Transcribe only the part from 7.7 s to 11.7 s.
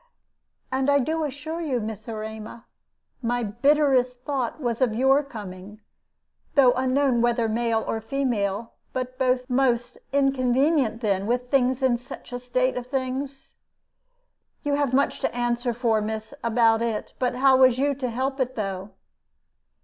or female, but both most inconvenient then, with